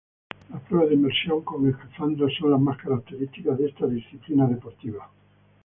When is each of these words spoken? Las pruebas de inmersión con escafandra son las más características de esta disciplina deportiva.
Las 0.49 0.59
pruebas 0.63 0.89
de 0.89 0.95
inmersión 0.95 1.43
con 1.43 1.69
escafandra 1.69 2.25
son 2.39 2.49
las 2.49 2.59
más 2.59 2.75
características 2.79 3.59
de 3.59 3.67
esta 3.67 3.85
disciplina 3.85 4.47
deportiva. 4.47 5.07